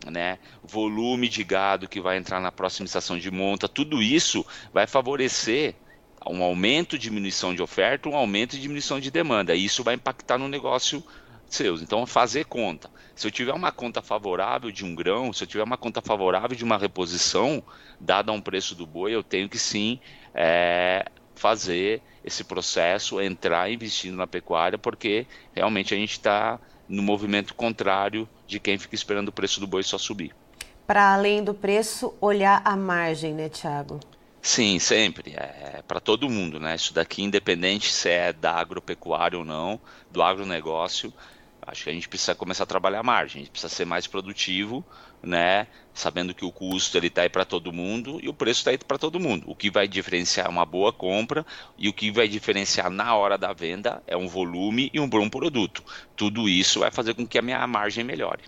né, 0.07 0.39
volume 0.63 1.29
de 1.29 1.43
gado 1.45 1.89
que 1.89 2.01
vai 2.01 2.17
entrar 2.17 2.41
na 2.41 2.53
próxima 2.53 2.87
estação 2.87 3.19
de 3.19 3.31
monta. 3.31 3.69
Tudo 3.69 4.03
isso 4.03 4.45
vai 4.73 4.87
favorecer 4.87 5.75
um 6.27 6.43
aumento, 6.43 6.99
diminuição 6.99 7.55
de 7.55 7.63
oferta, 7.63 8.09
um 8.09 8.17
aumento 8.17 8.57
e 8.57 8.61
diminuição 8.61 9.01
de 9.01 9.11
demanda. 9.11 9.55
E 9.55 9.65
isso 9.65 9.83
vai 9.83 9.95
impactar 9.95 10.39
no 10.39 10.49
negócio 10.49 11.03
seus. 11.49 11.81
Então, 11.81 12.07
fazer 12.07 12.45
conta. 12.45 12.91
Se 13.15 13.27
eu 13.27 13.31
tiver 13.31 13.53
uma 13.53 13.73
conta 13.73 14.01
favorável 14.01 14.71
de 14.71 14.85
um 14.85 14.95
grão, 14.95 15.33
se 15.33 15.43
eu 15.43 15.49
tiver 15.49 15.65
uma 15.65 15.77
conta 15.77 16.01
favorável 16.01 16.57
de 16.57 16.63
uma 16.63 16.79
reposição, 16.79 17.63
dada 17.99 18.31
um 18.31 18.41
preço 18.41 18.75
do 18.75 18.87
boi, 18.87 19.15
eu 19.15 19.23
tenho 19.23 19.49
que 19.49 19.59
sim 19.59 19.99
é, 20.35 21.07
fazer 21.35 22.03
esse 22.25 22.45
processo, 22.45 23.21
entrar 23.21 23.71
investindo 23.71 24.17
na 24.17 24.27
pecuária, 24.27 24.79
porque 24.79 25.27
realmente 25.55 25.95
a 25.95 25.97
gente 25.97 26.13
está 26.13 26.61
no 26.89 27.03
movimento 27.03 27.55
contrário 27.55 28.29
de 28.49 28.59
quem 28.59 28.79
fica 28.79 28.95
esperando 28.95 29.29
o 29.29 29.33
preço 29.33 29.61
do 29.61 29.67
boi 29.67 29.83
só 29.85 29.99
subir. 29.99 30.35
Para 30.87 31.13
além 31.13 31.45
do 31.45 31.53
preço, 31.53 32.15
olhar 32.19 32.63
a 32.65 32.75
margem, 32.75 33.35
né, 33.35 33.51
Tiago? 33.51 34.01
Sim, 34.41 34.79
sempre. 34.79 35.35
É, 35.37 35.83
para 35.87 36.01
todo 36.01 36.31
mundo, 36.31 36.59
né? 36.59 36.75
Isso 36.75 36.95
daqui, 36.95 37.23
independente 37.23 37.93
se 37.93 38.09
é 38.09 38.33
da 38.33 38.55
agropecuária 38.55 39.39
ou 39.39 39.45
não, 39.45 39.79
do 40.11 40.23
agronegócio, 40.23 41.13
Acho 41.69 41.85
que 41.85 41.91
a 41.91 41.93
gente 41.93 42.09
precisa 42.09 42.35
começar 42.35 42.65
a 42.65 42.67
trabalhar 42.67 43.01
a 43.01 43.03
margem, 43.03 43.43
a 43.43 43.45
gente 43.45 43.51
precisa 43.51 43.73
ser 43.73 43.85
mais 43.85 44.07
produtivo, 44.07 44.85
né? 45.23 45.67
Sabendo 45.93 46.35
que 46.35 46.45
o 46.45 46.51
custo 46.51 46.97
ele 46.97 47.09
está 47.09 47.23
aí 47.23 47.29
para 47.29 47.45
todo 47.45 47.73
mundo 47.73 48.19
e 48.23 48.29
o 48.29 48.35
preço 48.35 48.61
está 48.61 48.71
aí 48.71 48.79
para 48.79 48.97
todo 48.97 49.21
mundo. 49.21 49.45
O 49.51 49.55
que 49.55 49.71
vai 49.71 49.87
diferenciar 49.87 50.49
uma 50.49 50.65
boa 50.65 50.93
compra 50.93 51.45
e 51.77 51.89
o 51.89 51.93
que 51.93 52.11
vai 52.11 52.27
diferenciar 52.27 52.91
na 52.91 53.15
hora 53.15 53.37
da 53.37 53.53
venda 53.53 54.03
é 54.07 54.17
um 54.17 54.27
volume 54.27 54.91
e 54.95 54.99
um 54.99 55.09
bom 55.09 55.29
produto. 55.29 55.85
Tudo 56.17 56.49
isso 56.49 56.81
vai 56.81 56.91
fazer 56.91 57.15
com 57.15 57.27
que 57.27 57.39
a 57.39 57.43
minha 57.43 57.67
margem 57.67 58.03
melhore. 58.03 58.43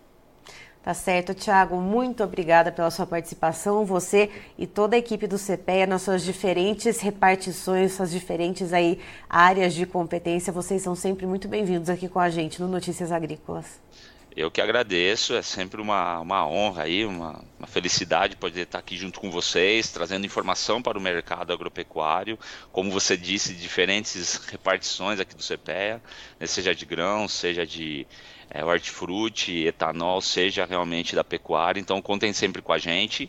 Tá 0.82 0.94
certo, 0.94 1.34
Tiago. 1.34 1.76
Muito 1.76 2.24
obrigada 2.24 2.72
pela 2.72 2.90
sua 2.90 3.06
participação. 3.06 3.84
Você 3.84 4.30
e 4.56 4.66
toda 4.66 4.96
a 4.96 4.98
equipe 4.98 5.26
do 5.26 5.36
CPEA 5.38 5.86
nas 5.86 6.00
suas 6.00 6.22
diferentes 6.22 7.00
repartições, 7.00 7.92
suas 7.92 8.10
diferentes 8.10 8.72
aí 8.72 8.98
áreas 9.28 9.74
de 9.74 9.84
competência. 9.84 10.50
Vocês 10.50 10.80
são 10.80 10.94
sempre 10.94 11.26
muito 11.26 11.48
bem-vindos 11.48 11.90
aqui 11.90 12.08
com 12.08 12.18
a 12.18 12.30
gente 12.30 12.62
no 12.62 12.66
Notícias 12.66 13.12
Agrícolas. 13.12 13.78
Eu 14.36 14.48
que 14.48 14.60
agradeço, 14.60 15.34
é 15.34 15.42
sempre 15.42 15.80
uma, 15.80 16.20
uma 16.20 16.46
honra 16.46 16.84
aí, 16.84 17.04
uma, 17.04 17.44
uma 17.58 17.66
felicidade 17.66 18.36
poder 18.36 18.62
estar 18.62 18.78
aqui 18.78 18.96
junto 18.96 19.18
com 19.18 19.28
vocês, 19.28 19.90
trazendo 19.90 20.24
informação 20.24 20.80
para 20.80 20.96
o 20.96 21.00
mercado 21.00 21.52
agropecuário, 21.52 22.38
como 22.70 22.92
você 22.92 23.16
disse, 23.16 23.52
diferentes 23.54 24.36
repartições 24.46 25.18
aqui 25.18 25.34
do 25.34 25.42
CPEA, 25.42 26.00
né, 26.38 26.46
seja 26.46 26.72
de 26.72 26.86
grãos, 26.86 27.32
seja 27.32 27.66
de 27.66 28.06
é, 28.48 28.64
hortifruti, 28.64 29.66
etanol, 29.66 30.20
seja 30.20 30.64
realmente 30.64 31.16
da 31.16 31.24
pecuária. 31.24 31.80
Então 31.80 32.00
contem 32.00 32.32
sempre 32.32 32.62
com 32.62 32.72
a 32.72 32.78
gente 32.78 33.28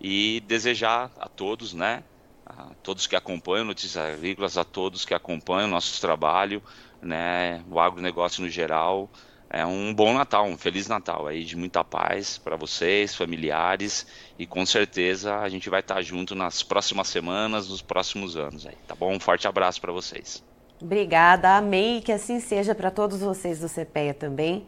e 0.00 0.42
desejar 0.48 1.12
a 1.20 1.28
todos, 1.28 1.72
né, 1.74 2.02
a 2.44 2.70
todos 2.82 3.06
que 3.06 3.14
acompanham 3.14 3.64
Notícias 3.66 3.96
Agrícolas, 3.96 4.58
a 4.58 4.64
todos 4.64 5.04
que 5.04 5.14
acompanham 5.14 5.68
o 5.68 5.70
nosso 5.70 6.00
trabalho, 6.00 6.60
né, 7.00 7.62
o 7.70 7.78
agronegócio 7.78 8.42
no 8.42 8.50
geral, 8.50 9.08
é 9.50 9.66
um 9.66 9.92
bom 9.92 10.14
Natal, 10.14 10.46
um 10.46 10.56
Feliz 10.56 10.86
Natal 10.86 11.26
aí, 11.26 11.44
de 11.44 11.56
muita 11.56 11.82
paz 11.82 12.38
para 12.38 12.54
vocês, 12.54 13.16
familiares, 13.16 14.06
e 14.38 14.46
com 14.46 14.64
certeza 14.64 15.38
a 15.38 15.48
gente 15.48 15.68
vai 15.68 15.80
estar 15.80 16.00
junto 16.02 16.36
nas 16.36 16.62
próximas 16.62 17.08
semanas, 17.08 17.68
nos 17.68 17.82
próximos 17.82 18.36
anos 18.36 18.64
aí, 18.64 18.76
tá 18.86 18.94
bom? 18.94 19.12
Um 19.12 19.18
forte 19.18 19.48
abraço 19.48 19.80
para 19.80 19.92
vocês. 19.92 20.42
Obrigada, 20.80 21.56
amém, 21.56 22.00
que 22.00 22.12
assim 22.12 22.38
seja 22.38 22.76
para 22.76 22.92
todos 22.92 23.20
vocês 23.20 23.58
do 23.58 23.68
CPEA 23.68 24.14
também. 24.14 24.64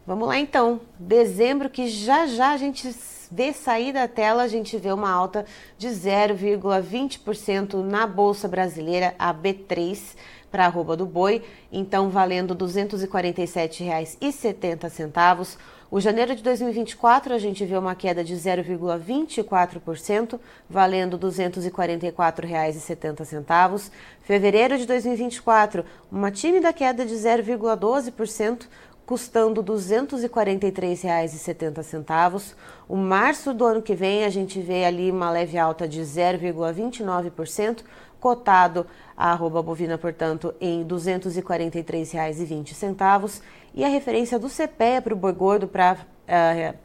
Vamos 0.07 0.27
lá 0.27 0.37
então, 0.37 0.81
dezembro 0.99 1.67
que 1.67 1.87
já 1.87 2.27
já 2.27 2.51
a 2.51 2.57
gente 2.57 2.95
vê 3.31 3.51
sair 3.51 3.91
da 3.91 4.07
tela, 4.07 4.43
a 4.43 4.47
gente 4.47 4.77
vê 4.77 4.91
uma 4.91 5.09
alta 5.09 5.47
de 5.79 5.87
0,20% 5.87 7.81
na 7.81 8.05
Bolsa 8.05 8.47
Brasileira, 8.47 9.15
a 9.17 9.33
B3, 9.33 10.15
para 10.51 10.65
a 10.65 10.67
arroba 10.67 10.95
do 10.95 11.07
boi, 11.07 11.41
então 11.71 12.11
valendo 12.11 12.53
R$ 12.53 12.59
247,70. 12.59 15.57
O 15.89 15.99
janeiro 15.99 16.35
de 16.35 16.43
2024 16.43 17.33
a 17.33 17.39
gente 17.39 17.65
vê 17.65 17.75
uma 17.75 17.95
queda 17.95 18.23
de 18.23 18.35
0,24%, 18.35 20.39
valendo 20.69 21.17
R$ 21.17 21.23
244,70. 21.23 23.89
Fevereiro 24.21 24.77
de 24.77 24.85
2024, 24.85 25.83
uma 26.11 26.29
tímida 26.29 26.71
queda 26.71 27.03
de 27.05 27.15
0,12%, 27.15 28.67
custando 29.05 29.61
R$ 29.61 29.67
243,70. 29.67 32.55
O 32.87 32.95
março 32.95 33.53
do 33.53 33.65
ano 33.65 33.81
que 33.81 33.93
vem 33.93 34.23
a 34.25 34.29
gente 34.29 34.59
vê 34.59 34.85
ali 34.85 35.11
uma 35.11 35.29
leve 35.29 35.57
alta 35.57 35.85
de 35.87 36.01
0,29%, 36.01 37.83
cotado 38.19 38.85
a 39.15 39.31
arroba 39.31 39.61
bovina, 39.61 39.97
portanto, 39.97 40.53
em 40.59 40.79
R$ 40.79 40.89
243,20. 40.89 43.41
E 43.73 43.81
a 43.83 43.87
referência 43.87 44.37
do 44.39 44.49
CPE 44.49 45.01
para 45.03 45.13
o 45.13 45.17
boi 45.17 45.33
gordo 45.33 45.67
para 45.67 45.93
uh, 45.93 45.97